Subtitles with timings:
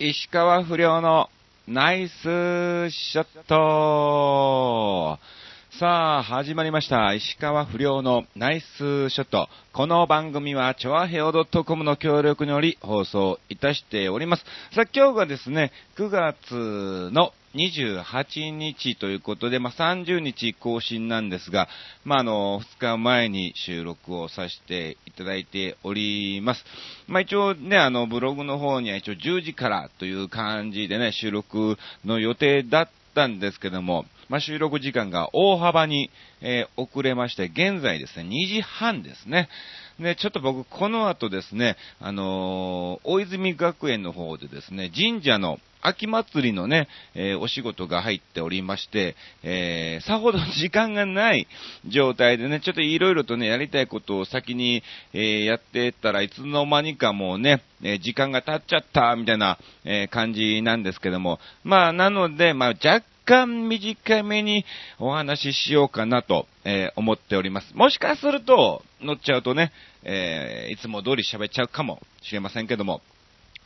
[0.00, 1.30] 石川不良の
[1.68, 5.20] ナイスショット。
[5.80, 7.12] さあ、始まりました。
[7.14, 9.48] 石川不良のナイスショット。
[9.72, 14.44] この番組は、チョアヘオ .com の協力により放送いたしております。
[14.72, 21.66] さあ、今日がですね、9月の28日ということで、まあ、30日更新なんですが、
[22.04, 26.64] まあ、あの、2日前に収録をさせていただいております。
[27.08, 36.10] まあ、一応ね、あの、ブログの方には一応10時からという感じでね、収録の予定だったんですけども、まあ、収録時間が大幅に、
[36.40, 39.48] えー遅れまして、現在ですね、2時半ですね。
[40.00, 51.46] で、ちょっと僕、この後ですね、あのー大泉学園の方でですね、神社の秋祭りのね、えーお仕事が入っておりまして、えーさほど時間がない
[51.86, 64.64] 状態でね、ちょっといろいろとね、やりたいことを先に、えーやってたらいつの間にかもうね、え時間が経っちゃった、みたいな、え感じなんですけども、まあ、なので、まあ、若間短めに
[64.98, 67.74] お話ししようかなと、えー思っております。
[67.74, 69.72] もしかすると、乗っちゃうとね、
[70.02, 73.00] えーいつも通り喋っちゃうかもしれませんけども、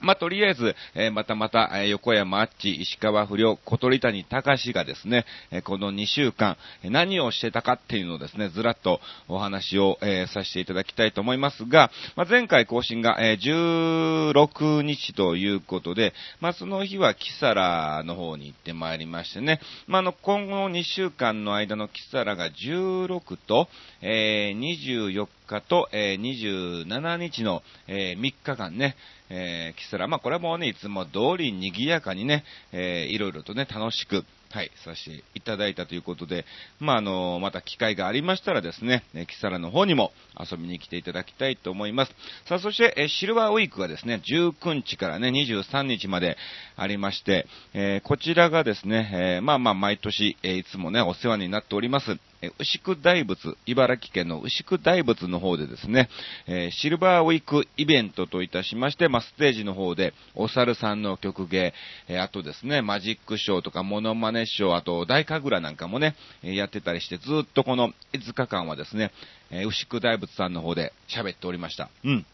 [0.01, 23.69] まあ、とりあえず、えーまたまた、えー横山あっち、石川不良、小鳥谷隆がですね、えーこの2週間、何をしてたかっていうのをですね、ずらっとお話を、えーさせていただきたいと思いますが、まあ、前回更新が、えー16日ということで、まあ、その日はキサラの方に行ってまいりましてね、まあ、の、今後2週間の間のキサラが16と、
[24.01, 28.97] えー24日と、えー27日の、え3日間ね、
[29.31, 36.47] えー、キサラ、まあ、これもね、いつも通り賑やかにね、えーいろいろとね、楽しく、はい、させていただいたということで、
[36.81, 42.12] まあ、あのまた機会がありましたらですね、えキサラの方にも遊びに来ていただきたいと思います。
[42.47, 46.39] さあ、そして、えシルバーウィークがですね、19日からね、23日まで
[46.77, 52.19] ありまして、えーこちらがですね、えーまあまあ、毎年、えーいつもね、お世話になっております、
[52.58, 56.08] 牛久大仏、茨城県の牛久大仏の方でですね、
[56.46, 61.74] えシルバーウィークイベントといたしまして、まあ、ステージの方で、お猿さんの曲芸、
[62.07, 66.14] えあとですね、マジックショーとかモノマネショー、あと大神楽なんかもね、
[66.45, 69.11] えやってたりして、ずっとこの5日間はですね、
[69.51, 71.90] え牛久大仏さんの方で喋っておりました。
[72.05, 72.27] うん。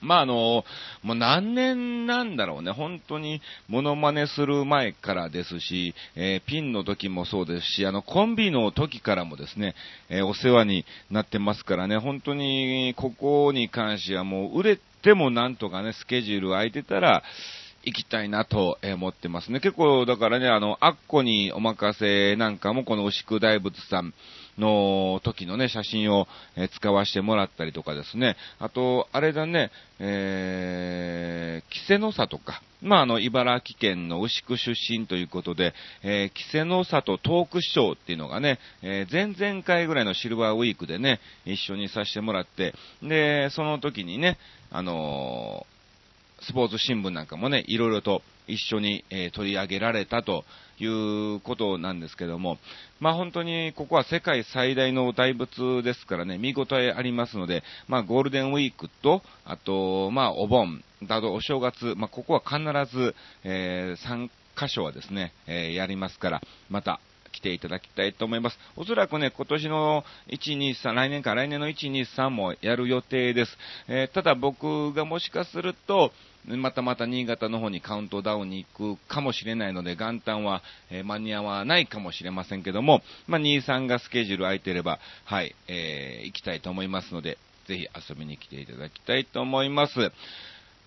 [0.00, 0.64] まあ、あの、
[1.02, 2.70] もう何年なんだろうね。
[2.70, 9.74] 本当に、モノマネする前からですし、えーピンの時もそうですし、あの、コンビの時からもですね、
[10.08, 17.22] えーお世話になってますからね、本当に、ここに関してはもう、売れてもなんとかね、スケジュール空いてたら、
[17.86, 19.60] 行きたいなと思ってますね。
[19.60, 24.12] 結構、だからね、あの、アッコにお任せなんかも、この牛久大仏さん
[24.58, 28.36] の時のね、写真を、え使わせてもらったりとかですね。
[28.58, 32.62] あと、あれだね、えー、稀勢の里か。
[32.82, 44.38] まあ、あの、茨城県の牛久出身ということで、えー、稀勢の里トークショーっていうのがね、えー前々回ぐらいのシルバーウィークでね、一緒にさせてもらって、で、その時にね、
[44.70, 45.75] あのー
[46.46, 50.44] スポーツ新聞なんかもね、いろいろと一緒に、えー取り上げられたと
[50.78, 52.58] いうことなんですけども、
[53.00, 67.00] まあ本当にここは世界最大の大仏ですからね、見応えありますので、まあゴールデンウィークと、あと、まあお盆、だとお正月、まあここは必ず、え3箇所はですね、えーやりますから、また
[67.36, 68.58] 来ていただきたいと思います。
[68.76, 73.58] おそらくね、今年の1、2、3、来年か来年の1、2、3もやる予定です。
[73.88, 76.12] えーただ僕がもしかすると、
[76.46, 90.12] またまた新潟の方にカウントダウンに行くかもしれないので、元旦は、えー間に合わないかもしれませんけども、まあ、2、3がスケジュール空いてれば、はい、えー行きたいと思いますので、ぜひ遊びに来ていただきたいと思います。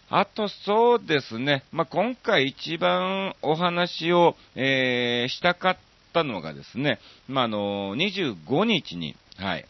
[0.10, 1.64] あと、そうですね。
[1.72, 5.78] まあ、今回一番お話を、えーしたかっ
[6.14, 9.66] たのがですね、まあ、あの、25日に、はい、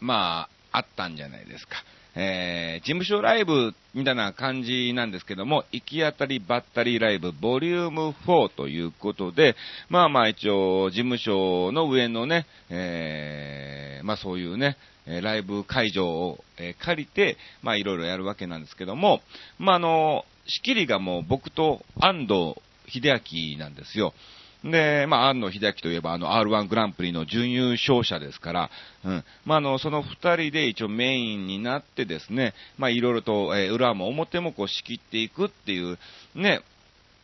[0.00, 1.76] まあ、あったんじゃないですか。
[2.20, 9.54] えー、事務所ライブみたいな感じなんですけども、行き当たりばったりライブボリューム4ということで、
[9.88, 14.76] まあまあ一応、事務所の上のね、えー、まあそういうね、
[15.06, 19.20] ライブ会場を、え借りて、まあいろいろやるわけなんですけども、
[19.60, 22.56] まああの、仕切りがもう僕と安藤
[22.88, 23.22] 秀
[23.54, 24.12] 明なんですよ。
[24.64, 28.70] で、まあ、安野秀明といえば、あの、R1 グランプリの準優勝者ですから、
[29.04, 29.24] うん。
[29.44, 35.98] まあ、あの、その二人で一応メインになってですね、まあ、いろいろと、えー裏も表もこう仕切っていくっていう、
[36.34, 36.62] ね、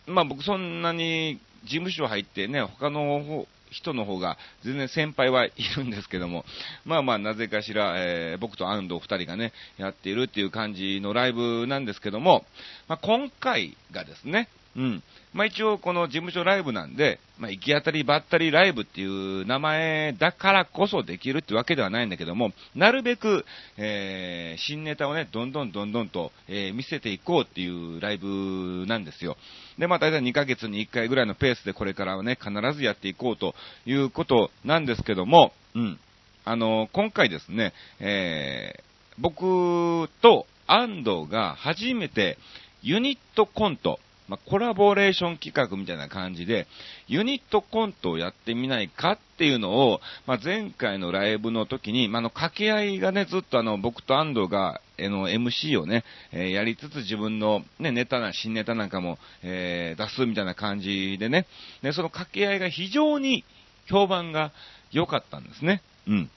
[0.06, 6.44] まあ、僕そんなに事務所入ってね、他の人の方が全然先輩はいるんですけども、
[6.84, 12.44] まあまあなぜかしら、えー、僕と安藤二人がね、やっているっていう感じのライブなんですけども、
[12.86, 15.02] まあ、今回がですね、うん。
[15.34, 23.44] まあ一応この事務所ライブなんで、まあ行き当たりばったりライブっていう名前だからこそできるってわけではないんだけども、なるべく、
[23.76, 29.36] えー、新ネタをね、どんどんどんどんと、えー、見せていこうっていうライブなんですよ。
[29.76, 35.98] で、まあ大体2ヶ月に1回ぐらいのペースでこれからはね、必ずやっていこうということなんですけども、うん。
[36.44, 38.82] あの、今回ですね、えー、
[39.19, 42.38] 僕と安藤が初めて
[42.82, 43.98] ユニットコント、
[44.28, 46.66] まあ、コラボレーション企画みたいな感じで、
[47.08, 61.46] ユニットコントをやってみないかっていうのを、まあ、前回のライブの時に、まあ、の、掛け合いがね、ずっとあの、僕と安藤が、えの、MC をね、えー、やりつつ自分のね、ネタな、新ネタなんかも、えー、出すみたいな感じでね、
[61.82, 63.44] で、その掛け合いが非常に
[63.86, 64.52] 評判が
[64.90, 65.82] 良かったんですね。
[66.06, 66.30] うん。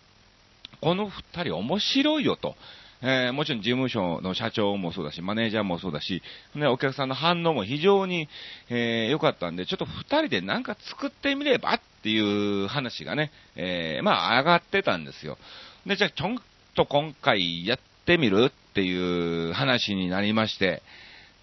[0.82, 2.56] この二人面白いよと。
[3.02, 6.24] えー、もちろん事務所の社長もそうだし、マネージャーもそうだし、
[6.56, 8.28] ね、お客さんの反応も非常に
[8.70, 15.38] 良、えー、かったんで、ちょっと二人でなんか作ってみればっていう話がね、えー、まあ上がってたんですよ。
[15.86, 16.40] で、じゃあちょん
[16.76, 20.82] と今回やってみるっていう話になりまして、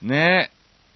[0.03, 0.51] ね、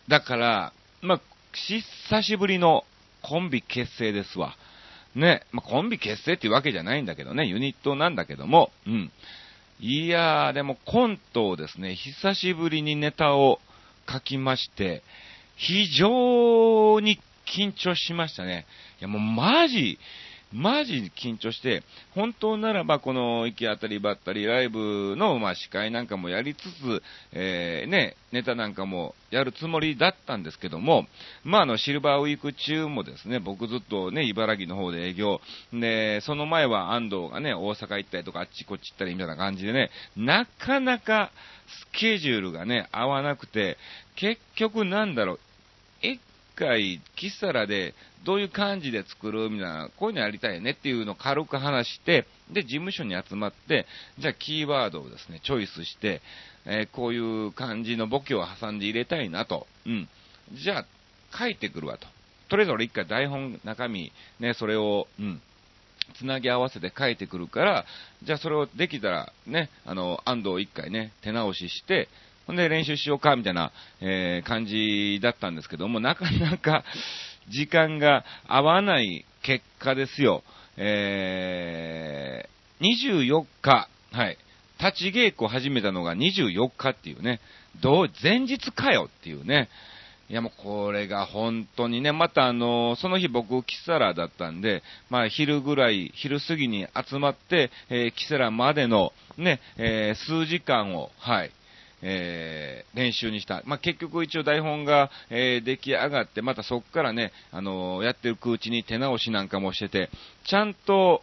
[0.08, 0.72] だから、
[1.02, 1.20] まあ、
[1.52, 2.84] 久しぶりの
[3.22, 4.56] コンビ結成ですわ。
[5.14, 9.10] ね、まあ、コンビ結成っていうわけじゃないんだけどね、ユニットなんだけども、うん。
[9.80, 13.60] いやー、でもコントをですね、久しぶりにネタを
[14.08, 15.02] 書きまして、
[15.56, 18.66] 非常に緊張しましたね。
[19.00, 19.98] いやもうマジ、
[20.52, 21.82] マジ緊張して、
[22.14, 27.02] 本当ならばこの行き当たりばったりライブの、まあ、司会なんかもやりつつ、
[27.32, 31.06] えー、ね、ネタなんかもやるつもりだったんですけども、
[31.44, 35.40] まあ、あの、シルバーウィーク中もですね、僕ずっとね、茨城の方で営業、
[35.72, 41.30] で、その前は安藤がね、大阪行ったりとかあっちこっち行ったりみたいな感じでね、なかなか
[41.92, 43.76] スケジュールがね、合わなくて、
[44.16, 45.40] 結局なんだろう、
[46.00, 46.20] 一
[46.56, 47.94] 回、キサラで
[48.24, 53.86] どういう感じで作るみたいな、こういうのやりたいねっていうのを軽く話して、で、事務所に集まって、
[54.18, 56.20] じゃあキーワードをですね、チョイスして、
[56.64, 59.66] えー、こういう感じのボケを挟んで入れたいなと。
[59.86, 60.08] うん。
[60.52, 60.86] じゃあ、
[61.36, 62.06] 書いてくるわと。
[62.48, 65.40] とりあえず俺一回台本、中身、ね、それを、うん。
[66.16, 67.84] つなぎ合わせて書いてくるから、
[68.22, 72.08] じゃあそれをできたら、ね、あの、安藤一回ね、手直しして、
[72.46, 76.82] ほんで練習しようか、みたいな、えー、感じだったんですけども、なかなか
[77.50, 80.42] 時間が合わない結果ですよ。
[80.76, 84.38] えー、24日、はい。
[84.80, 87.40] 立ち稽古始めたのが24日っていうね、
[87.82, 89.68] どう、前日かよっていうね。
[90.30, 101.50] いやもうこれが本当にね、またあの、その日僕、キサラだったんで、まあ昼ぐらい、昼過ぎに集まって、えー、キサラまでのね、えー、数時間を、はい、
[102.02, 103.62] えー、練習にした。
[103.64, 110.10] まあ、結局一応台本が、えー、出来上がって、またそこからね、あのー、やってるうちに手直しなんかもしてて、
[110.44, 111.22] ちゃんと、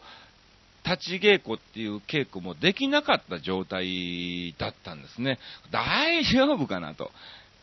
[0.85, 5.39] 立ち稽古っていう稽古もできなかった状態だったんですね。
[5.71, 7.11] 大丈夫かなと。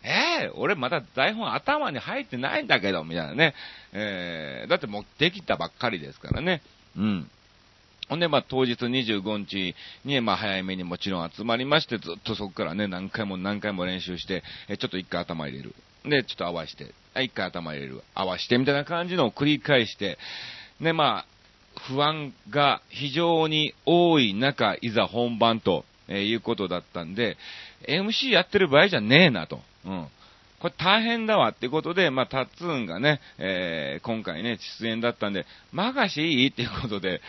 [0.03, 3.55] えー、俺まだ台本頭に入ってないんだけど、みたいなね。
[3.93, 6.63] えー、だってもうできたばっかりですからね。
[6.97, 7.31] うん。
[8.13, 9.75] ほんで、まあ、当日25日
[10.05, 15.75] に、まあ、早めにもちろん集まりまして、ずっとそこからね、何回も何回も練習して、えちょっと一回頭入れる。
[16.05, 16.93] で、ちょっと合わして、
[17.23, 18.03] 一回頭入れる。
[18.15, 20.19] 合わして、みたいな感じのを繰り返して、
[20.79, 21.27] で、まあ、
[21.89, 27.39] 不安が非常に多い中、いざ本番と、えー、いうことだったんで、
[27.89, 29.63] MC やってる場合じゃねえなと。
[29.87, 30.07] うん。
[30.61, 36.49] これ大変だわってことで、まあ、タッツーンがね、えー、今回ね、出演だったんで、まがしいい？
[36.49, 37.23] っていうことで、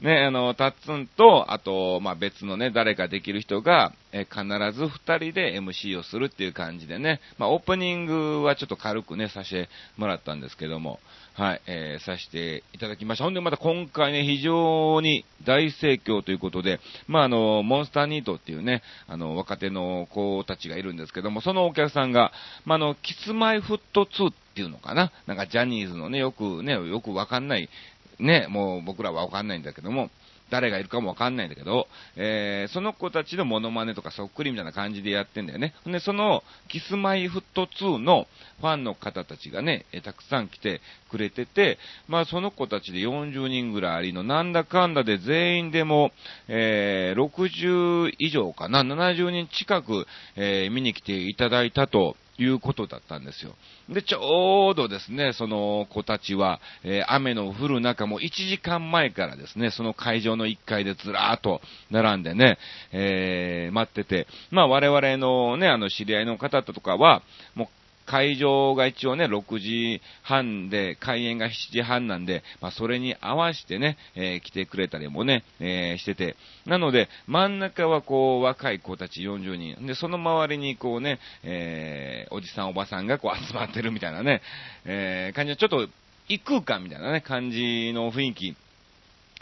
[0.00, 11.00] ね、あの、タッツンと、あと、まあ、別のね、誰かできる人が、え必ず二人で MC をするっていう感じでね、まあ、オープニングはちょっと軽くね、させてもらったんですけども、
[11.34, 13.24] はい、えー、させていただきました。
[13.24, 22.32] ほんで、また今回ね、非常に大盛況ということで、まあ、あの、モンスターニートっていうね、あの、若手の子たちがいるんですけども、そのお客さんが、
[22.64, 27.68] まあ、あの、キスマイフット2っていうのかななんかジャニーズのね、よくね、よくわかんない
[28.18, 30.10] ね、もう僕らはわかんないんだけども、
[30.50, 35.74] 誰がいるかもわかんないんだけど、えー、その子たちのモノマネとかそっくりみたいな感じでやってんだよね。
[35.86, 38.26] で、その、キスマイフット2の
[38.60, 46.12] ファンの方たちがね、えたくさん来てくれてて、まあその子たちで40人ぐらいありの、なんだかんだで全員でも、
[46.48, 50.06] えー、60以上かな、70人近く、
[50.36, 53.54] えー、見に来ていただいたということだったんですよ。
[53.88, 62.58] で、ちょうどですね、その子たちは、えー、雨の降る中も1時間前からですね、その会場の1階でずらーっと並んでね、
[62.92, 67.22] えー、待ってて、まあ我々のね、あの知り合いの方とかは、
[67.54, 67.68] もう
[68.08, 76.34] 会場が一応ね、6時半で、開演が7時半なんで、まあ、それに合わせてね、えー、来てくれたりもね、えー、してて。
[76.64, 79.86] なので、真ん中はこう、若い子たち40人。
[79.86, 84.40] で、その周りにこうね、えー、おじさんおばさんがこう集まってるみたいなね、
[84.86, 85.86] えー、感じのちょっと、
[86.30, 88.56] 異空間みたいなね、感じの雰囲気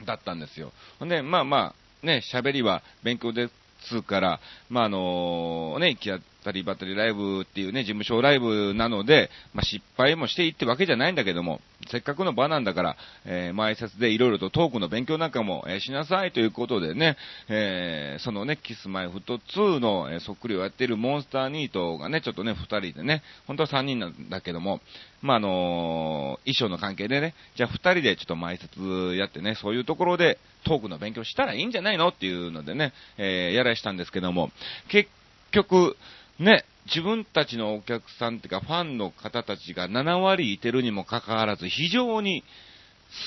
[0.04, 0.72] だったんですよ。
[0.98, 3.48] ほんで、まあまあ、ね、喋りは勉強で
[3.88, 11.60] すから、まああのね、行きったり、バッテリライブっていうね、事務所ライブなので、まあ、失敗もしていいってわけじゃないんだけども、
[11.90, 17.16] せっかくの場なんだから、えー、前説でいろいろとトークの勉強なんかも、えー、しなさいということでね、
[17.48, 24.80] えー、そのね、キスマイフット2の、えー、そっくりをやっているモンスターニートがね、ちょっとね、二人でね、本当は三人なんだけども、
[25.22, 34.50] まあ、あのー、衣装の関係でね、じゃあ二人でちょっと前説やってね、そういうところでトークの勉強したらいいんじゃないのっていうのでね、えー、やらしたんですけども、
[34.88, 35.10] 結
[35.52, 35.96] 局、
[36.38, 42.44] ね、自分たちのお客さんっていうか、ファンの方たちが7割いてるにもかかわらず、非常に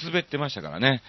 [0.04, 1.02] 滑ってましたからね。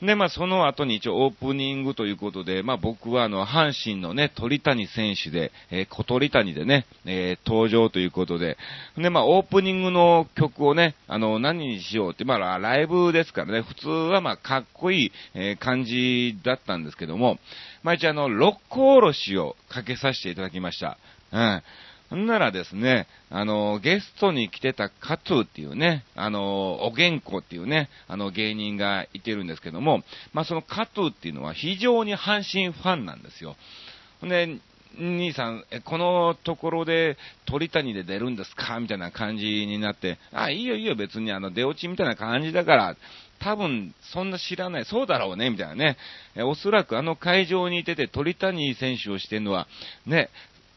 [0.00, 8.56] で、まあ、その後に一応オープニングということで、まあ、僕はあの、阪神のね、鳥谷選手で、えー、小鳥谷でね、えー、登場ということで、
[8.96, 17.40] で、まあ、オープニングの曲をね、あの、何にしようって、まあ、ライブですからね、普通はまあ、かっこいい、えー、感じだったんですけども、
[17.82, 20.96] まあ、一応あの、六甲おろしをかけさせていただきました。
[21.32, 21.62] うん。
[22.10, 33.56] ほんならですね、あの、ゲストに来てたカトゥーっていうね、あの、おげんこっていうね、あの芸人がいてるんですけども、まあそのカトゥーっていうのは非常に阪神ファンなんですよ。
[34.20, 34.58] ほんで、
[34.98, 42.96] 兄さん、え、このところで鳥谷で出るんですかみたいな感じになって、あ、いいよいいよ別にあの出落ちみたいな感じだから、
[43.38, 45.96] 多分そんな知らない、そうだろうね、みたいなね。
[46.34, 49.68] えおそらくあの会場にいてて鳥谷選手をしてるのは、
[50.06, 50.30] ね、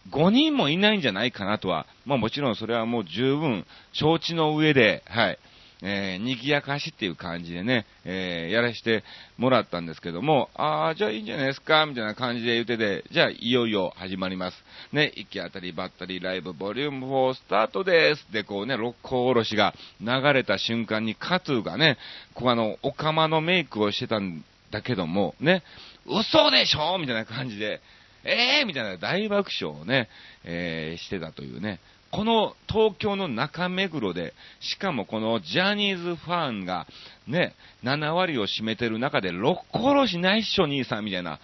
[0.10, 5.39] 5人もいないんじゃないかなとは、まあもちろんそれはもう十分承知の上で、はい、
[5.84, 9.03] えー、賑やかしっていう感じでね、えー、やらして
[9.38, 14.58] もらったんですけども、ああ、じゃあいいんじゃないですか、みたいな感じで言ってて、じゃあいよいよ始まります。
[14.91, 21.98] ね、行き当たりばったりライブボリューム4スタートですで、こうね、六甲おろしが流れた瞬間にカツーがね、
[22.36, 25.63] こうあの、お釜のメイクをしてたんだけども、ね、
[26.05, 27.81] 嘘でしょみたいな感じで、
[28.23, 30.09] えー、みたいな大爆笑をね、
[30.43, 31.79] えー、してたというね。
[32.11, 36.85] この東京の中目黒で、しかもこのジャニーズファンが
[37.25, 41.39] ね、7割を占めてる中で、六殺しないっしょ兄さんみたいな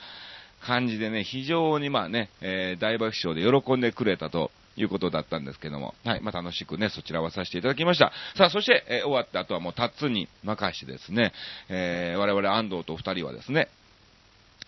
[0.65, 8.11] 感じでね、非常にまあね、えー、大爆笑で喜んでくれたということだったんですけども、はい、まあ、楽しくね、そちらはさせていただきました。
[8.35, 11.31] さあ、そして、えー、終わった後はもうタッツに任してですね、
[11.69, 13.69] えー、我々安藤と二人はですね、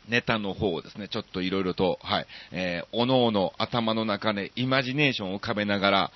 [0.10, 6.12] ネタの方をですね、ちょっといろいろと、はい、えー、おのおの頭の中でイマジネーションを浮かべながら、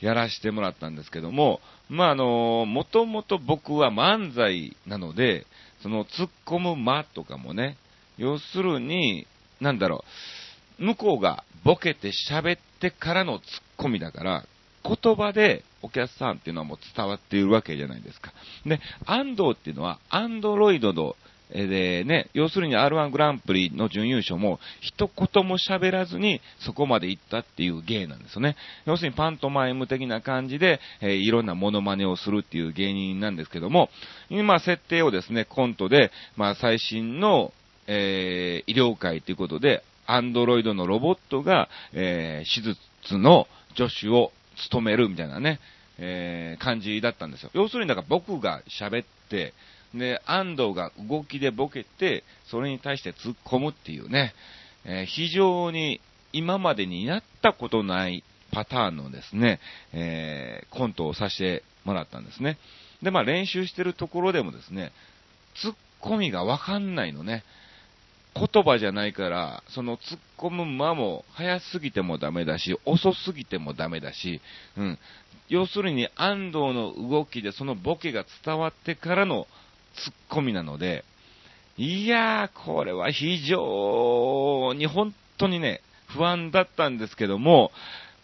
[0.00, 5.46] やらせてもらったんですけども、まあ、あのもともと僕は漫才なので、
[5.82, 7.78] その突っ込む間とかもね、
[8.18, 9.26] 要するに、
[9.60, 10.04] なんだろ
[10.78, 13.42] う、向こうがボケて喋ってからの突っ
[13.78, 14.44] 込みだから、
[14.84, 18.32] 言葉でお客さんっていうのはもう伝わっているわけじゃないですか。
[18.64, 21.16] で、安藤っていうのは、アンドロイドの
[21.50, 28.56] でね、要するに R1 グランプリの準優勝も一言も喋らずにそこまで行ったっていう芸なんですよね。
[28.84, 33.90] 要するにパントマイム的な感じで、えー、いろんなモノマネをするっていう芸人なんですけども、
[34.28, 37.52] 今設定をですね、コントで、まあ最新の、
[37.86, 45.60] えー、医療界ということで、アンドロイドのロボットが、えー、手術の助手を務めるみたいなね、
[45.98, 47.50] えー、感じだったんですよ。
[47.54, 49.52] 要するにだか僕が喋って、
[49.98, 54.34] で、安藤が動きでボケて、それに対して突っ込むっていうね、
[54.84, 56.00] えー、非常に
[56.32, 58.22] 今までにやったことない
[58.52, 59.60] パターンのですね、
[59.92, 62.58] えー、コントをさせてもらったんですね。
[63.02, 64.92] で、まあ練習してるところでもですね、
[65.62, 67.44] 突っ込みがわかんないのね。
[68.34, 74.42] 言葉じゃないから、その突っ込む間も早すぎてもダメだし、遅すぎてもダメだし、
[74.76, 74.98] うん。
[75.48, 79.46] 要するに安藤の動きでそのボケが伝わってからの
[79.96, 81.04] ツッコミなので、
[81.76, 87.70] いやー、これは非常に本当にね、不安だったんですけども、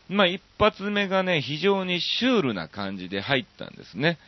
[0.09, 4.19] まあ一発目がね、非常にシュールな感じで入ったんですね。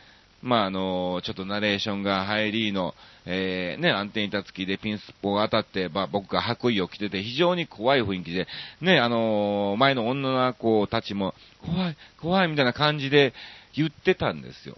[0.45, 2.93] まあ、あの、ちょっとナレーションが入りの、
[3.25, 8.47] えー、ね、安定板付きでピンスポが当たって、まあ、僕が白衣を着てて非常に怖い雰囲気で、
[8.79, 11.33] ね、あの前の女の子たちも、
[11.65, 13.33] 怖い、怖いみたいな感じで
[13.75, 14.77] 言ってたんですよ。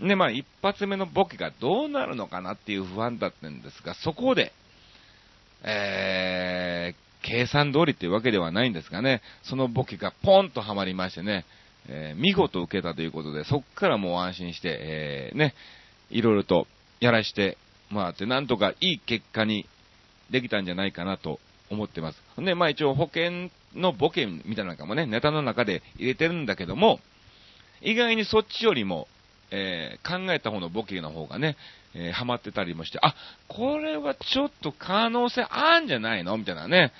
[0.00, 4.52] で、まあ、一発目のボケがどうなるのかなっていう不安だったんですが、そこで、
[5.64, 11.44] えー、計算通りっていうわけではないんですがね、そのボケがポンとはまりましてね、
[11.88, 15.54] えー、見事受けたということで、そこからもう安心して、えー、ね、
[16.10, 16.66] いろいろと
[17.00, 17.58] やらして
[17.90, 19.66] もらって、なんとかいい結果に
[20.30, 22.22] できたんじゃないかなと思ってます。
[22.38, 27.00] で、まあ一応保険のボケみたいなのかもね、ネタの中で入れてるんだけども、
[27.80, 29.08] 意外にそっちよりも、
[29.52, 31.56] えー、考えた方のボケの方がね、
[31.94, 33.14] えー、ハマってたりもして、あ、
[33.48, 36.38] これはちょっと可能性あんじゃないの？
[36.38, 36.90] みたいなね、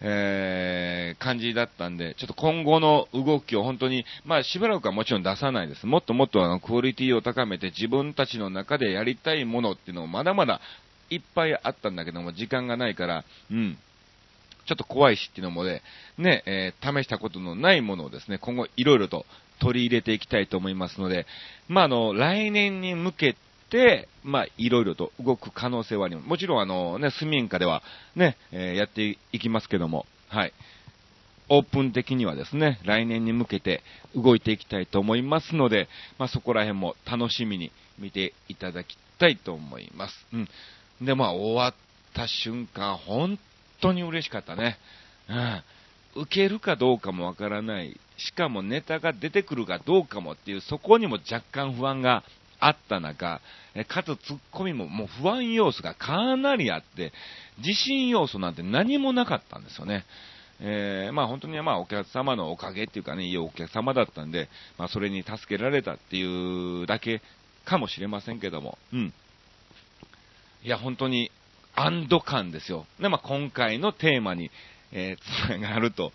[0.00, 5.86] えー、感じだったんで、ちょっと今後の動きを本当に、まあしばらくはもちろん出さないです。
[5.86, 10.60] もっともっとあのクオリティを高めて自分たちの中でやりたいものっていうのもまだまだ
[11.08, 13.78] いっぱいあったんだけども、時間がないから、うん。
[14.64, 15.82] ちょっと怖いしっていうのもね、
[16.18, 19.26] ね、えー、試したことのないものをですね、今後いろいろと
[19.62, 21.24] 取り入れていきたいと思いますので、
[21.68, 23.36] まあ、あの、来年に向け
[23.70, 26.28] て、まあ、いろいろと動く可能性はあります。
[26.28, 27.82] もちろん、あの、ね、スミンカでは、
[28.16, 30.52] ね、えー、やっていきますけども、はい。
[31.48, 33.82] オープン的にはですね、来年に向けて
[34.16, 35.88] 動いていきたいと思いますので、
[36.18, 40.26] まあ、そこら辺も楽しみに見ていただきたいと思います。
[40.32, 40.48] うん。
[41.00, 41.74] で、まあ、終わっ
[42.14, 43.38] た瞬間、本
[43.80, 44.78] 当に嬉しかったね。
[45.28, 45.62] うん。
[46.14, 47.98] 受けるかどうかもわからない。
[48.16, 52.22] しかもネタが出てくるかどうかもっていう、そこにも若干不安が
[52.60, 53.40] あった中、
[53.88, 57.12] かつツッコミももう不安要素がかなりあって、
[57.58, 60.04] 自信要素なんて何もなかったんですよね。
[60.60, 67.20] えー、まあ本当にまあお客様のおかげっていうかね、いいお客様だったんで、まあそれに助けられたっていうだけ
[67.64, 69.12] かもしれませんけども、うん。
[70.62, 71.32] いや、本当に
[71.74, 72.86] 安堵感ですよ。
[73.00, 74.52] で、まあ今回のテーマに、
[74.92, 76.12] えー、つながると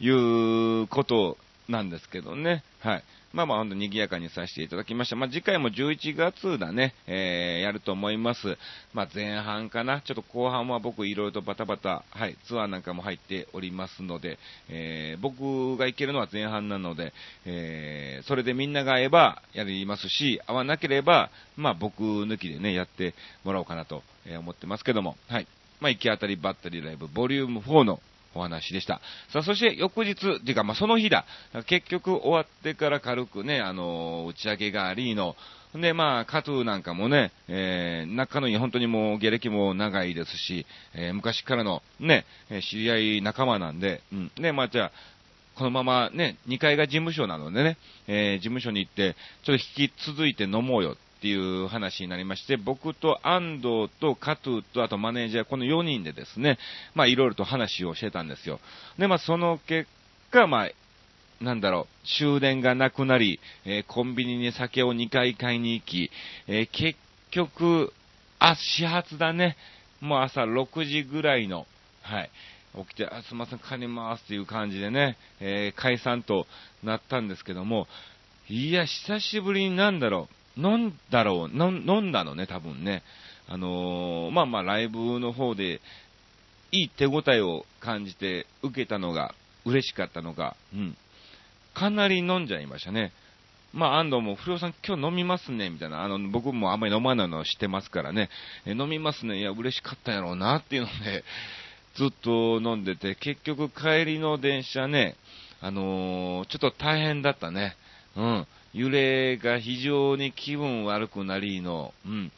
[0.00, 2.62] いうことなんですけどね。
[2.80, 3.04] はい。
[3.32, 5.16] まあまあ、ほんと賑やかにさせていただきました。
[5.16, 8.56] まあ次回も11月だね、えー、やると思います。
[8.94, 10.00] まあ前半かな。
[10.00, 14.38] ちょっと後半は僕いろいろとバタバタ、はい、ツアーなんかも入っておりますので、
[14.70, 17.12] えー、僕が行けるのは前半なので、
[17.44, 24.02] えー、それでみんなが合えばやりますし、合わなければ、まあ僕抜きでね、やってもらおうかなと
[24.38, 25.48] 思ってますけども、はい。
[25.80, 28.00] まあ行き当たりばったりライブ、ボリューム4の
[28.36, 29.00] お話でした。
[29.32, 31.24] さあ、そして翌日、っていうか、まあ、その日だ。
[31.66, 35.36] 結局終わってから軽くね、あのー、打ち上げがありの、
[35.74, 42.24] で、まあ、カトゥーなんかもね、えー、仲のいい、本当にもう、下歴も長いですし、えー、昔からのね、
[42.70, 44.30] 知り合い仲間なんで、うん。
[44.36, 44.92] で、まあ、じゃあ、
[45.56, 56.56] このままね、2階が事務所なのでね、えー、事務所に行って、ちょっと引き続いて飲もうよていう話になりまして、僕と安藤と加藤とあとマネージャー、この4人でですね、
[56.94, 58.60] まあいろいろと話をしてたんですよ。
[58.96, 59.88] で、まあその結
[60.30, 66.10] 果、まあ、なんだろう、終電がなくなり、えー、コンビニに酒を2回買いに行き、
[66.46, 66.98] えー、結
[67.32, 67.92] 局、
[68.38, 69.56] あ、始発だね。
[70.00, 71.66] もう朝6時ぐらいの、
[72.02, 72.30] はい。
[72.76, 76.46] 起きて、あすみません、帰りますっていう感じでね、えー、解散と
[76.84, 77.88] なったんですけども、
[78.48, 83.02] いや、久しぶりになんだろう、飲んだろう、飲んだのね、多分ね。
[83.48, 85.80] あのー、まあまあ、ライブの方で、
[86.72, 90.96] いい手応えを感じて受けたのが嬉しかったのが、うん。
[91.74, 93.12] かなり飲んじゃいましたね。
[93.72, 96.02] まあ、安藤も、不良さん今日飲みますね、みたいな。
[96.02, 98.30] あの、僕もあんまり飲まないの知ってますからね。
[98.64, 99.38] え飲みますね。
[99.38, 101.24] いや、嬉しかったやろうな、っていうので、
[101.94, 105.16] ずっと飲んでて、結局帰りの電車ね、
[105.60, 107.76] あのー、ちょっと大変だったね。
[108.16, 108.46] うん。
[108.76, 112.30] 揺れが非常に気分悪くなりの、うん、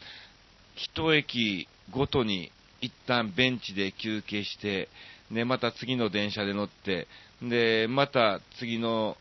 [0.77, 4.89] 一駅ごとに一旦ベンチで休憩して、
[5.33, 7.09] で、また次の電車で乗って、
[7.43, 9.17] で、また次の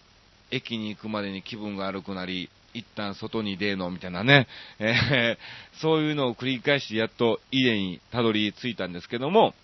[0.52, 9.56] 駅に行くまでに気分が悪くなり、一旦外に出るのみたいなね、えー、そういうのを繰り返してやっと家にたどり着いたんですけども、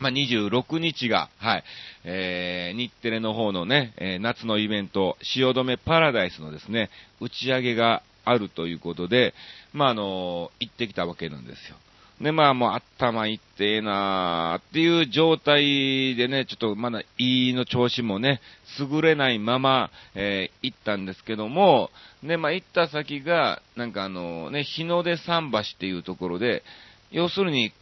[0.00, 1.64] まあ、26日が、はい、
[2.04, 9.34] えー、日テレの方のね、えー、夏のイベント、汐留パラダイスのですね、打ち上げがあるということで、
[9.72, 11.76] まあ、あの行ってきたわけなんですよ。
[12.20, 18.40] で、まあもう頭いってえなーっていう状態でね、ちょっとまだ胃の調子もね、
[18.78, 21.90] 優れないまま、えー、行ったんですけども、
[22.22, 26.62] で、まあ行った先が、なんかあのね、日の出桟橋っていうところで、
[27.10, 27.72] 要するに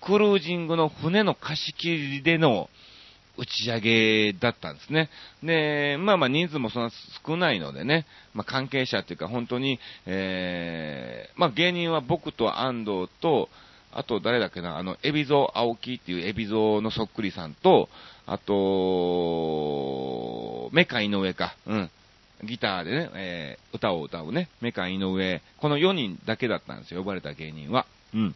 [0.00, 2.68] クルージングの船の貸し切りでの
[3.38, 5.08] 打ち上げだったんですね。
[5.42, 6.90] で、まあまあ人数もそんな
[7.24, 13.48] 少ないのでね、まあ関係者っていうか本当に、えー、まあ芸人は僕と安藤と、
[13.92, 17.88] あと誰だっけな、あの、エビゾ青木っていうエビゾのそっくりさんと、
[18.26, 18.54] あと、
[20.72, 21.90] メカ井上か、うん。
[22.44, 27.86] ギターでね、えー、歌を歌うね、メカ井上、この4人だけだったんですよ、呼ばれた芸人は。
[28.14, 28.34] うん。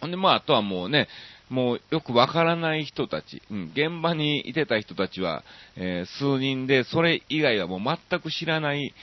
[0.00, 1.08] ほんで、まあ、あとはもうね、
[1.48, 5.44] もうよくわからない人たち、うん、現場にいてた人たちは、
[5.76, 8.94] えー、数人で、それ以外はもう全く知らない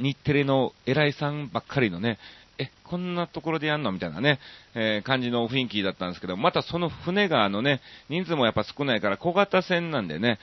[0.00, 2.18] 日テレの偉いさんばっかりのね、
[2.58, 4.38] え、こんなところでやんのみたいなね、
[4.74, 10.38] えー、感じの雰囲気だったんですけど、またその船があのね、人数もやっぱ少ないから小型船なんでね、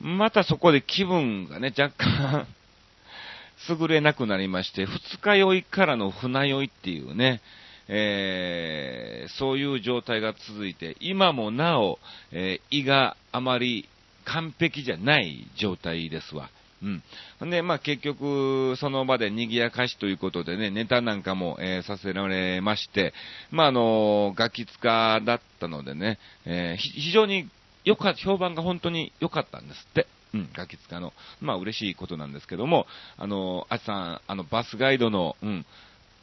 [0.00, 2.46] またそこで気分がね、若干
[3.80, 7.40] 優れなくなりまして、二日酔いからの船酔いっていうね、
[7.88, 11.98] えー、そういう状態が続いて、今もなお、
[12.32, 13.88] えー、胃があまり
[14.24, 16.50] 完璧じゃない状態ですわ。
[16.82, 17.50] うん。
[17.50, 23.14] で、まあ結局、その場で賑やかしということでね、ネタなんかも、えー、させられまして、
[23.50, 27.48] まああのガキ使だったのでね、えー、非常に
[27.84, 30.06] よか、評判が本当に良かったんですって。
[30.34, 31.12] うん、ガキ使の。
[31.40, 35.64] まあ嬉しいことなんですけども、あの、あちさん、あの、バスガイドの、うん、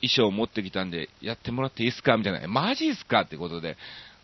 [0.04, 2.18] 衣装を持ってきたんで、やってもらっていいですか？
[2.18, 3.22] みたいな、マジっすか？
[3.22, 3.78] ってことで、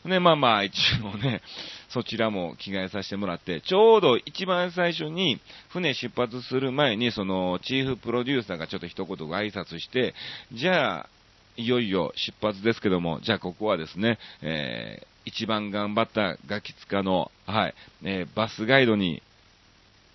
[0.06, 1.42] ね、まあまあ、一応ね、
[1.90, 5.40] そちらも着替えさせてもらって、ちょうど一番最初に、
[5.70, 10.14] 船出発する前に、その、チーフプロデューサーがちょっと一言ご挨拶して、
[10.54, 11.10] じゃあ、
[11.58, 19.22] いよいよ出発ですけども、じゃあここはですね、えー、一番頑張ったガキ使の、はい、えー、バスガイドに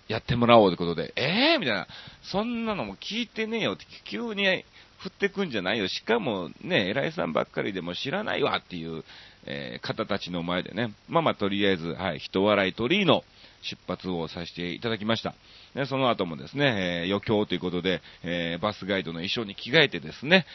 [0.07, 1.87] やってもらおうということで、ええー、みたいな、
[2.23, 4.65] そんなのも聞いてねえよって、急に
[5.05, 5.87] 降ってくんじゃないよ。
[5.87, 9.03] しかもね、偉いさんばっかりでも知らないわっていう、
[9.45, 13.23] えー、方たちの前でね、まあまあとりあえず、はい、人笑い鳥居の
[13.61, 15.35] 出発をさせていただきました。
[15.75, 20.45] で、その後もですね、えー、余興ということで、えー、バスガイドの衣装に着替えてですね、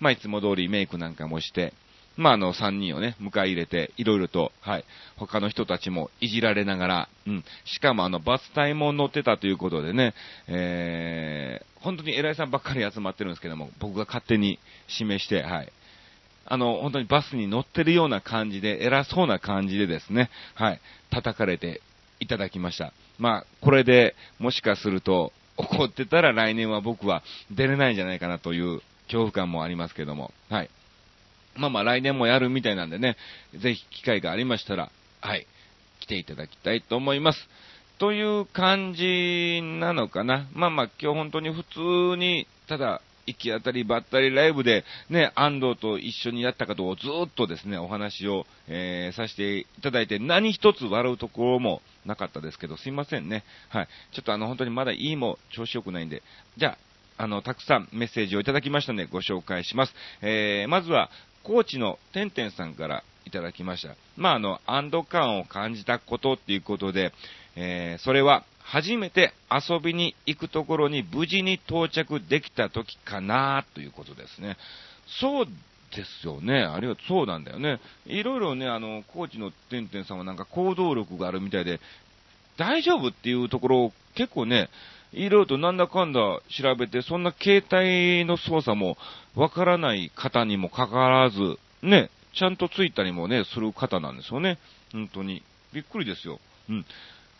[0.00, 1.72] まあいつも通りメイクなんかもして、
[2.16, 4.84] まあ、あの、3人をね、迎え入れて、いろいろと、はい、
[5.16, 10.14] 他の人たちもいじられながら、うん、しかもあの、バス隊も乗ってたということでね、
[10.48, 15.72] えー、本当に偉いさんばっかり集まってるんですけども、僕が勝手に指名して、はい、
[16.46, 21.80] あの、本当にバスに乗ってるような感じで、偉そうな感じでですね、はい、叩かれて
[22.18, 22.92] いただきました。
[23.18, 30.70] まあ、これで、もしかすると、怒ってたら来年は僕は出れないんじゃないかなという恐怖感もありますけども、はい。
[31.54, 33.16] まあまあ来年もやるみたいなんでね、
[33.54, 34.90] ぜひ機会がありましたら、
[35.20, 35.46] はい、
[36.00, 37.38] 来ていただきたいと思います。
[38.00, 40.48] という感じなのかな。
[40.54, 53.44] まあまあ今日本当に普通に、ただ、行き当たりばったりライブで、ね、安藤と一緒にやったことをずっとですね、お話を、えー、させていただいて、何一つ笑うところもなかったですけど、すいませんね。
[53.68, 53.88] はい。
[54.12, 56.22] ちょっとあの、本当にまだいいも調子良くないんで、
[56.56, 56.78] じゃ
[57.18, 59.94] あ、あの、たくさんメッセージをいただきましたので、ご紹介します。
[60.22, 61.10] えー、まずは、
[61.42, 63.94] 高知のてんてんさんからいただきました。
[64.16, 67.12] まあ、あの、安堵感を感じたことっていうことで、
[67.56, 74.56] えー、それは初めて遊びに行くところに無事に到着できた時かなということですね。
[75.20, 76.60] そうですよね。
[76.60, 77.80] あるいはそうなんだよね。
[78.06, 81.80] いろいろね、あの、高知のてんてんさんはなんか行動力があるみたいで、
[82.56, 84.68] 大丈夫っていうところを結構ね、
[85.12, 86.40] いろいろとなんだかんだ調
[86.78, 88.96] べて、そんな携帯の操作も
[89.34, 94.58] わからない方にもかかわらず、ね、ちゃんとついたりもね、する方なんですよね。
[94.92, 95.42] 本当に。
[95.72, 96.40] びっくりですよ。
[96.68, 96.86] うん。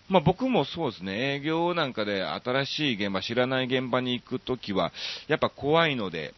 [0.08, 4.92] まあ僕もそうですね、営業なんかで新しい現場、知らない現場に行くときは、
[5.28, 6.34] やっぱ怖いので、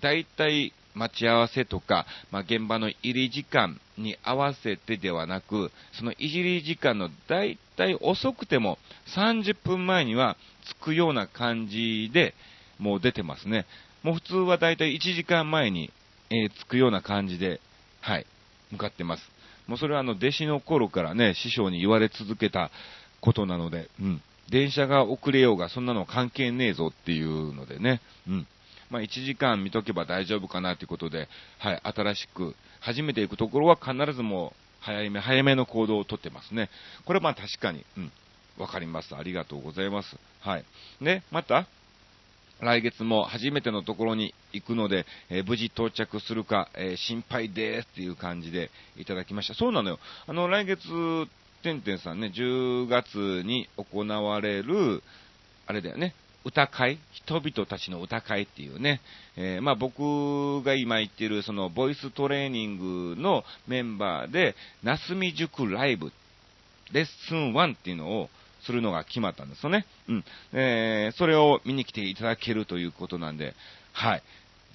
[0.00, 8.78] 大体待ち合わせとか、まあ、現場の入り時間に合わせてではなく、その入り時間の大体遅くても
[9.16, 10.36] 30分前には
[10.80, 12.34] 着くような感じで
[12.78, 13.66] もう出てますね。
[14.02, 15.92] もう普通は大体1時間前に、
[16.30, 17.60] えー、着くような感じで、
[18.02, 18.26] はい、
[18.70, 19.22] 向かってます。
[19.66, 22.70] もうそれはあの弟子の頃からね、師匠に言われ続けた
[23.20, 24.22] ことなので、うん。
[24.50, 28.46] 電車が遅れようがそんなの関係ねえぞっていうのでね、うん。
[28.90, 36.68] まあ、1時間見とけば大丈夫かなということで、はい、新しく、初めて行くところは必ずもう、早め、早めの行動をとってますね。
[37.06, 38.12] これはまあ確かに、うん、
[38.58, 39.14] わかります。
[39.14, 40.16] ありがとうございます。
[40.40, 40.64] はい。
[41.00, 41.66] ね、また、
[42.62, 49.54] 来月も初めてのところに行くので、えー、無事到着するか、えー、心配ですっていう感じでいただきました。
[49.54, 49.98] そうなのよ。
[50.28, 50.80] あの、来月、
[51.64, 55.02] てんてんさんね、10月に行われる、
[55.66, 59.00] あれだよね、歌会、人々たちの歌会っていうね、
[59.36, 66.12] えー、まあ僕が今言ってるそのボイストレーニングのメンバーで、なすみ塾ライブ、
[66.92, 68.30] レッスン1っていうのを
[68.64, 69.86] するのが決まったんですよね。
[70.08, 70.24] うん。
[70.52, 73.54] えー、それを見に来ていただけるということなんで、
[73.92, 74.22] はい。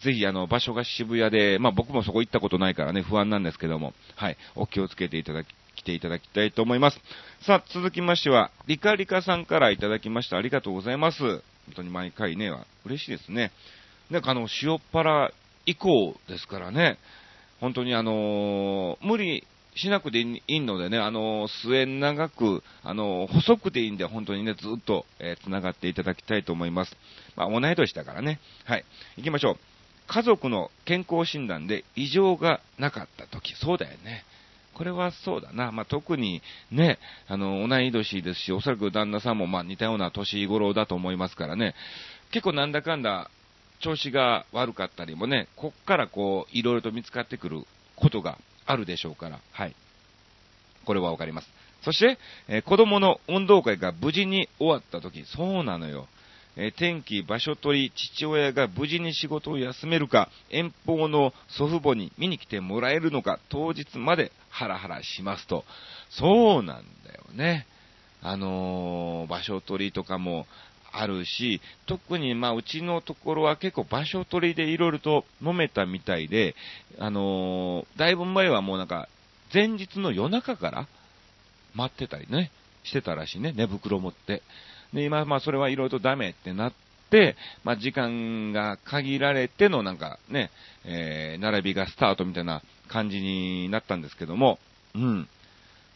[0.03, 4.37] ぜひ、あの、場所が渋谷で、まあ僕もそこ行ったことないからね、不安なんですけども、はい。
[4.55, 6.99] お気をつけていただき、来ていただきたいと思います。
[7.41, 10.37] さあ、続きましては、リカリカさんからいただきました。
[10.37, 11.19] ありがとうございます。
[11.21, 11.41] 本
[11.77, 12.51] 当に毎回ね、
[12.85, 13.51] 嬉しいですね。
[14.09, 15.31] なんかあの、塩っ腹
[15.65, 16.97] 以降ですからね、
[17.59, 19.45] 本当にあのー、無理
[19.77, 26.95] しなくていいのでね、あの、末長く、あの、細くていいんで、本当にね、ずっと、えー、繋がっていただきたいと思います。
[27.35, 28.39] まあ、同い年だからね。
[28.65, 28.85] はい。
[29.17, 29.57] 行きましょう。
[30.07, 34.23] 家族の健康診断で異常がなかった時、そうだよね。
[34.73, 35.71] これはそうだな。
[35.71, 41.73] まあ、特にね、あの、同い年ですし、おそらく旦那さんもまあ似たような年頃だと思いますからね。
[42.31, 43.31] 結構なんだかんだ
[43.79, 47.63] 調子が悪かったりもね、こっからこう、いろいろと見つかってくる
[47.95, 48.37] ことが
[48.67, 49.75] あるでしょうから、はい。
[50.85, 51.47] これはわかります。
[51.83, 56.07] そして、えー、子供の運動会が無事に終わった時、そうなのよ。
[56.55, 65.65] えー、天気、場所取り、父親が無事に仕事を休めるか、遠方の祖父母に見に来てもらえるのか、当日までハラハラしますと。
[66.09, 67.67] そうなんだよね。
[68.21, 70.47] あのー、場所取りとかも、
[70.99, 76.55] あるし、特にまあうちのところは結構場所取りでいろいろと揉めたみたいで、
[76.97, 79.07] あのー、だいぶ前はもうなんか
[79.53, 80.87] 前日の夜中から
[81.75, 82.51] 待ってたりね、
[82.83, 84.41] してたらしいね、寝袋持って。
[84.93, 86.73] で、今まあそれはいろいろとダメってなっ
[87.09, 90.49] て、まあ時間が限られてのなんかね、
[90.85, 94.59] えー、並びがスタートみたいな感じになったんですけども、
[94.95, 95.27] うん。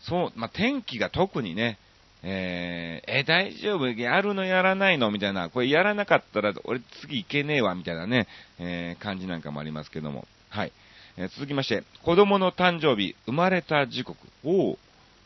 [0.02, 1.78] そう、まあ天気が特にね、
[2.24, 3.88] えー、え、大丈夫？
[3.90, 5.10] やるのやらないの？
[5.12, 8.28] みたいな、これやらなかったら俺次行けねえわ、みたいなね、
[8.60, 10.28] えー、感じなんかもありますけども。
[10.50, 10.72] はい。
[11.18, 14.20] えー、続きまして、子供の誕生日、生まれた時刻。
[14.44, 14.80] おお、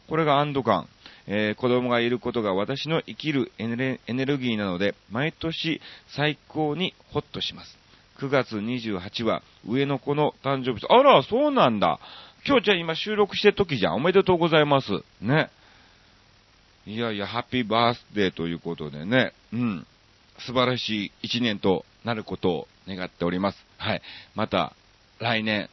[0.08, 0.88] これが安堵感。
[1.28, 5.82] えー、子供がいることが私の生きるエネルギーなので、毎年
[6.16, 7.78] 最高にホッとします。
[8.20, 10.86] 9月28は上の子の誕生日。
[10.88, 12.00] あら、そうなんだ。
[12.48, 13.96] 今日じゃあ今収録してる時じゃん。
[13.96, 14.92] おめでとうございます。
[15.20, 15.50] ね。
[16.88, 19.88] いやいや、ハッピーバースデーということでね、うん、
[20.40, 23.58] 素晴らしい一年となることを願っております。
[23.78, 24.02] はい。
[24.36, 24.76] また、
[25.20, 25.70] 来年、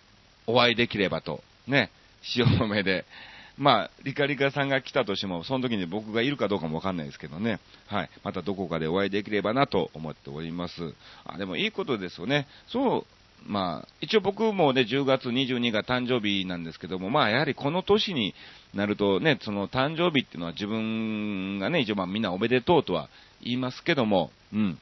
[0.46, 1.90] お会いできればと、ね、
[2.34, 3.04] 塩の目で、
[3.58, 7.60] まあ、リカリカさんが来たとしても、その時に僕がいるかどうかもわかんないですけどね。
[7.86, 8.10] はい。
[8.24, 10.94] またどこかでお会いできればなと思っております。
[11.26, 12.46] あ、でもいいことですよね。
[12.68, 13.06] そ
[13.46, 18.34] う、まあ、一応僕もね、10月22が誕生日なんですけども、まあ、やはりこの年に
[18.74, 23.08] なるとね、その誕生日っていうのは自分がね、一応まあみんなおめでとうとは
[23.42, 24.78] 言いますけども、うん。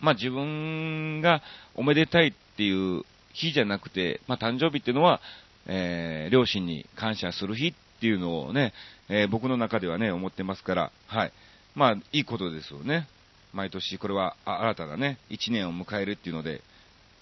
[0.00, 1.42] まあ自分が
[1.74, 5.20] おめでたいっていう日じゃなくて、まあ誕生日っていうのは、
[5.66, 8.72] えー、両親に感謝する日っていうのをね、
[9.08, 11.32] えー、僕の中ではね、思ってますから、はい。
[11.74, 13.06] まあ、いいことですよね。
[13.52, 16.62] 毎年、これは新たなね、1年を迎えるっていうので、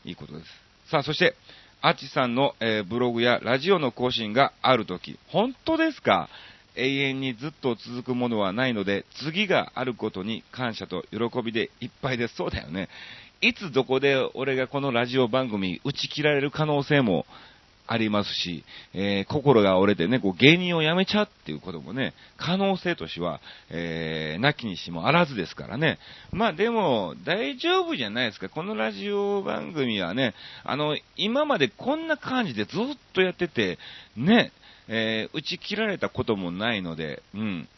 [0.04, 0.46] いいことです。
[0.90, 1.34] さあ、そして、
[1.80, 6.28] アチさんの、えー、ブログやラジオの更新があるとき、本当ですか？
[6.74, 12.36] 永遠にずっと続くものはないので、次があることに感謝と喜びでいっぱいです。
[12.36, 12.88] そうだよね。
[13.40, 17.26] いつどこで俺がこのラジオ番組打ち切られる可能性も
[17.88, 25.98] ありますし、えー、心が折れてね、こう芸人を辞めちゃうっていうこともね、可能性としては、えー、なきにしもあらずですからね。
[26.30, 28.50] まあでも、大丈夫じゃないですか。
[28.50, 33.78] このラジオ番組はね、あの、今までこんな感じでずっとやってて、
[34.16, 34.52] ね、
[34.88, 37.68] えー、打ち切られたこともないので、うん。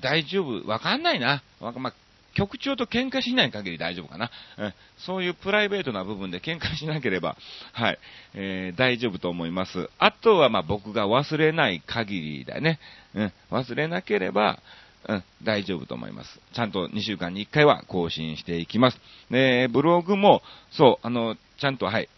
[0.00, 0.66] 大丈夫。
[0.66, 1.42] わかんないな。
[1.60, 1.94] まあ、
[2.34, 4.30] 局長と喧嘩しない限り大丈夫かな。
[4.58, 7.36] うん、そういうプライベートな部分で喧嘩しなければ、
[7.72, 7.98] はい、
[8.34, 9.90] えー、大丈夫と思います。
[9.98, 12.78] あとは、ま、僕が忘れない限りだね。
[13.14, 14.60] うん、忘れなければ、
[15.08, 16.40] うん、大丈夫と思います。
[16.52, 19.00] ちゃんと2週間に1回は更新していきます。
[19.30, 22.08] で、ブログも、そう、あの、ちゃんと、はい、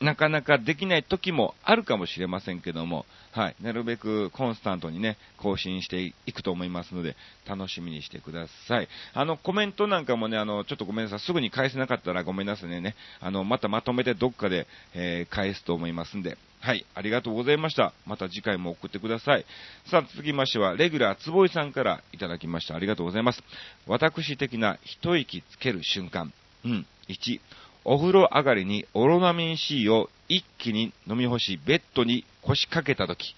[0.00, 7.16] なかなかできない時もあるかもしれませんけども、はい、なるべくコンスタントにね、更新していくと思いますので、
[7.48, 8.88] 楽しみにしてください。
[9.12, 17.92] あの、コメントなんかもね、あの、ちょっとごめんなさい、すぐに返せなかったらごめんなさいね、あの、またまとめてどっかで、えー、返すと思いますんで、はい、ありがとうございました。
[18.06, 19.44] また次回も送ってください。
[19.90, 22.74] さあ、続きましては、レギュラーつぼいさんからいただきました。
[22.74, 23.42] ありがとうございます。
[23.86, 26.32] 私的な一息つける瞬間。
[26.64, 26.86] うん。
[27.08, 27.40] 1、
[27.84, 33.34] お風呂上がりにオロナミン C を一気に飲み干し、ベッドに腰掛けたとき、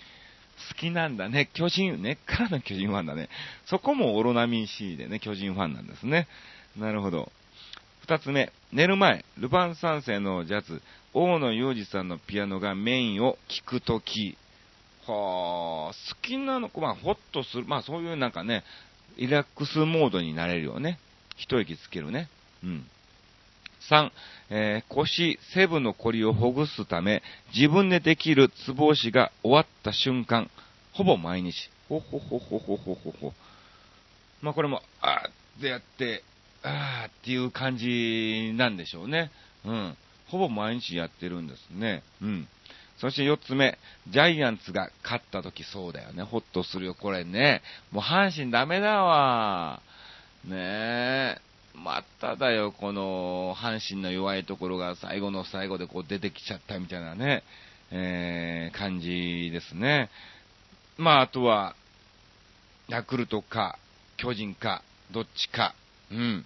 [0.68, 1.48] 好きなんだね。
[1.54, 3.28] 巨人、根っからの巨人ファンだね。
[3.66, 6.28] そこもオロナミン C でね、巨人ファンなんですね。
[6.76, 7.30] なるほど。
[8.02, 14.36] 二つ目、寝る前、ルパン三世のジャズ、大野洋二さんのピアノがメインを聴くとき、
[15.06, 17.64] ほー、好きなの子はホッとする。
[17.66, 18.64] まあそういうなんかね、
[19.16, 20.98] リラックスモードになれるよね。
[21.36, 22.28] 一息つけるね。
[22.62, 22.86] うん。
[23.88, 24.10] 3、
[24.50, 27.22] えー、腰、セブのコリをほぐすため、
[27.54, 30.50] 自分でできるツボ押しが終わった瞬間、
[30.92, 33.32] ほぼ毎日、ほほほほほほほほ。
[34.42, 36.22] まあこれも、あーってやって、
[36.62, 39.30] あーっていう感じなんでしょうね。
[39.64, 39.96] うん。
[40.28, 42.02] ほぼ毎日やってるんですね。
[42.22, 42.48] うん。
[43.00, 46.22] そして4つ目、ジャイアンツが勝った時そうだよね。
[46.22, 47.62] ホッとするよ、これね。
[47.90, 49.80] もう阪神ダメだわ。
[50.44, 51.49] ねえ。
[51.82, 57.42] まただよ、この阪神の弱いところが最後の最後でこう出てきちゃったみたいなね、
[57.90, 60.10] えー、感じですね。
[60.98, 61.74] まあ、あとは、
[62.88, 63.78] ヤクルトか、
[64.18, 65.74] 巨人か、どっちか、
[66.10, 66.44] うん、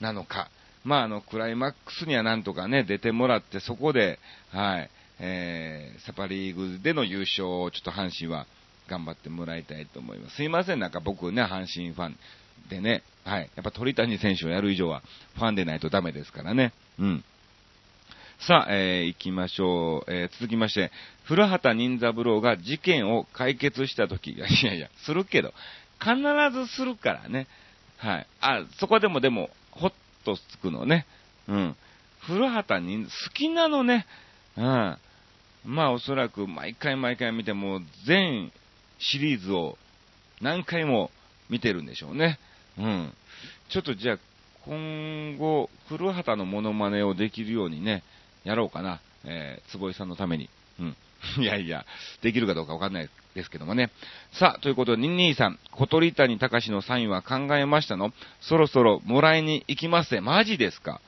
[0.00, 0.50] なのか。
[0.84, 4.18] まあ、あの、クライマックスにはなんとかね、出てもらって、そこで、
[4.50, 8.46] はい、えー、サパリーグでの優勝をちょっと阪神は
[8.88, 10.36] 頑張ってもらいたいと思います。
[10.36, 12.18] すいません、なんか僕ね、阪神ファン
[12.68, 15.02] でね、はい、やっぱ鳥谷選手をやる以上は
[15.36, 16.72] ファンでないとダメですからね。
[16.98, 17.24] うん。
[18.40, 20.10] さあ、えー、行きましょう。
[20.10, 20.90] えー、続きまして、
[21.24, 25.52] 古畑任三郎が事件を解決したとき、いやいやいや、するけど、
[26.00, 26.16] 必
[26.52, 27.48] ずするからね。
[27.98, 28.26] はい。
[28.40, 29.92] あ、そこでもでも、ほっ
[30.24, 31.04] とつくのね。
[31.48, 31.76] うん。
[32.20, 34.06] 古畑任、好きなのね。
[34.56, 34.96] うん。
[35.64, 38.52] まあおそらく毎回毎回見ても全
[38.98, 39.76] シリーズを
[40.40, 41.10] 何回も
[41.50, 42.38] 見てるんでしょうね。
[42.78, 43.12] うん。
[43.70, 44.18] ちょっとじゃあ
[44.64, 48.02] 今後、古畑のモノマネをできるようにね、
[48.44, 49.00] やろうかな。
[49.24, 50.48] えー、坪井さんのために。
[50.78, 50.96] うん。
[51.42, 51.84] いやいや、
[52.22, 53.90] できるかどうかわかんないですけどもね。
[54.32, 58.12] さあ、ということで、ニンニーさん、小鳥谷隆のサインは考えましたの？
[58.40, 60.20] そろそろもらいに行きますぜ。
[60.20, 61.00] マジですか、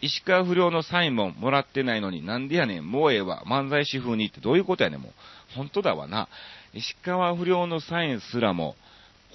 [0.00, 5.12] 石川不良のサインももらってないのに、なんでやねん、もうええわ、漫才師風にってどういうことやねん、もう。
[5.56, 6.28] 本当だわな。
[6.74, 8.76] 石川不良のサインすらも、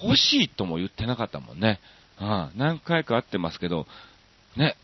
[0.04, 1.80] 欲しいとも言ってなかったもんね。
[2.20, 3.88] うん、何回か会ってますけど、
[4.58, 4.76] ね、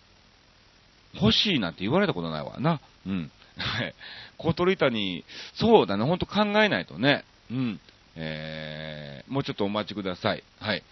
[1.22, 2.80] 欲しいなんて言われたことないわな。
[3.06, 3.32] うん。
[3.58, 3.96] はい。
[4.38, 5.24] 小鳥谷、
[5.56, 7.24] そうだね、ほんと考えないとね。
[7.50, 7.80] うん。
[8.16, 10.44] えー、もうちょっとお待ちください。
[10.60, 10.84] はい。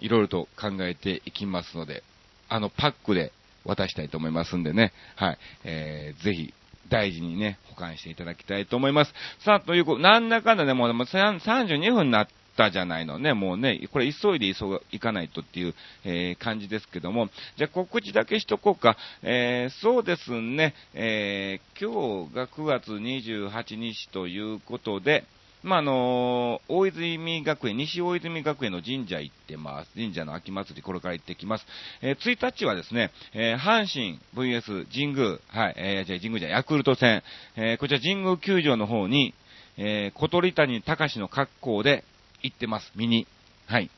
[0.00, 2.02] いろいろと考えていきますので、
[2.48, 3.32] あの、パックで
[3.64, 6.54] 渡したいと思いますんでね、はい、えー、ぜひ、
[6.88, 9.14] 大事にね、保管していただきたいと思います。
[9.44, 18.96] さあ、ということ、なんだかんだね、もう32分になったじゃないのね、もうね、これ急いで急が、行かないとっていう、えー、感じですけども、じゃあ告知だけしとこうか。
[19.22, 25.24] えー、そうですね、えー、今日が9月28日ということで、
[25.62, 29.92] まあ、あのー、大泉学園、西大泉学園の神社行ってます。
[29.94, 31.66] 神社の秋祭り、これから行ってきます。
[32.00, 37.22] えー、1日はですね、えー、阪神 VS 神宮、はい、えー、じゃあ神宮じゃヤクルト戦、
[37.56, 39.34] えー、こちら神宮球場の方に、
[39.76, 42.04] えー、小鳥谷隆の格好で
[42.42, 43.26] 行ってます、見に。
[43.66, 43.90] はい。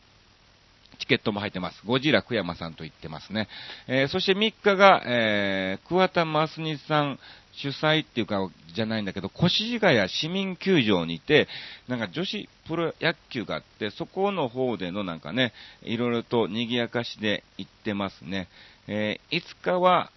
[0.98, 1.82] チケットも入ってます。
[1.84, 3.48] ゴジラ久山さんと言ってますね。
[3.88, 7.18] えー、そして3日が、えー、桑田真澄さん
[7.52, 11.48] 主催っていうか、じゃないんだけど、越谷市民球場にて、
[11.88, 15.52] なんか女子プロ野球があって、そこの方でのなんかね、
[15.82, 18.48] いろいろと賑やかしで行ってますね。
[18.88, 20.10] えー、いつかは、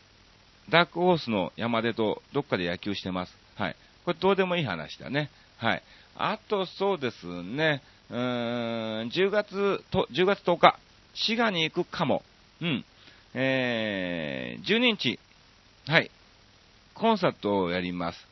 [0.70, 3.38] ダークホースの山出とどっかで野球してます。
[3.56, 3.76] はい。
[4.04, 5.30] これどうでもいい話だね。
[5.58, 5.84] はい。
[6.18, 10.80] あとそうですね、うーん、10月と、10月10日、
[11.14, 12.24] 滋賀に行くかも。
[12.62, 12.86] うん。
[13.34, 15.20] えー、12日、
[15.88, 16.10] はい、
[16.94, 18.28] コンサートをやります。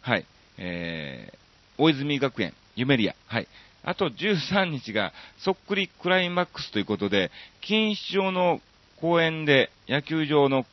[0.00, 0.26] はい。
[0.56, 3.14] えー、大泉学園、ユメリア。
[3.26, 3.48] はい。
[3.84, 7.30] あと13日が、そっくりクライマックスということで、
[7.62, 8.60] 錦糸町の
[9.00, 10.66] 公園で、野球場の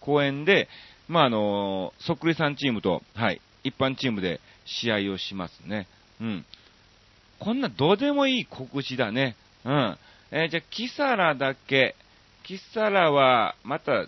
[0.00, 0.68] 公園で、
[1.08, 5.86] まあ、あのそっくりさんチームと、はい、一般チームで試合をしますね。
[6.20, 6.44] うん。
[7.42, 9.34] こんなどうでもいい告知だね。
[9.64, 9.98] うん。
[10.30, 11.96] えー、じゃあ、キサラだけ。
[12.44, 14.06] キサラは、また、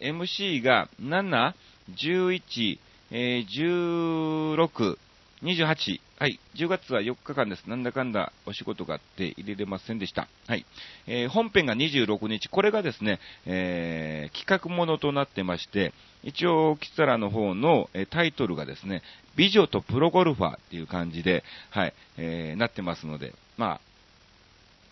[0.00, 1.52] MC が7、
[1.94, 2.78] 11、
[3.10, 4.96] えー、16、
[5.42, 7.68] 28、はい、10月は4日間です。
[7.68, 10.28] なんだかんだお仕事があって入れれませんでした。
[10.46, 10.64] はい。
[11.08, 19.02] えー、本編が26日、これがですね、えー、企画ものとなってまして、一応、キサラの方の、えー、タイトルがですね、
[19.34, 23.80] 美女とプロゴルファーっていう感じで、はい、えー、なってますので、ま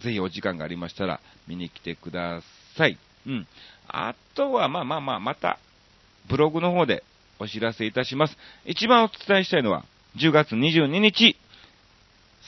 [0.01, 2.43] あ、ぜひお時間がありましたら見に来てくだ
[2.77, 2.99] さい。
[3.27, 3.47] うん。
[3.87, 5.61] あとは、まあまあまあ、また、
[6.29, 7.05] ブログの方で
[7.39, 8.37] お知らせいたします。
[8.67, 9.85] 一番お伝えしたいのは、
[10.16, 11.37] 10月22日、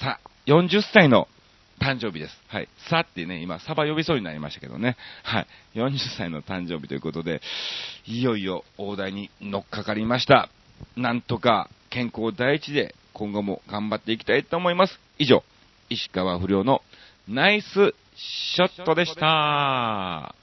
[0.01, 1.29] さ、40歳の
[1.81, 2.35] 誕生日です。
[2.49, 2.69] はい。
[2.89, 4.97] さってね、今、サバ呼びそうになりましたけどね。
[5.23, 5.47] はい。
[5.75, 7.41] 40歳の誕生日ということで、
[8.07, 10.49] いよいよ大台に乗っかかりました。
[10.97, 15.01] なんとか健康第一で今後も頑張っていきたいと思います。
[15.19, 15.43] 以上、
[15.89, 16.83] 石川不良の
[17.29, 20.35] ナイスショットでした。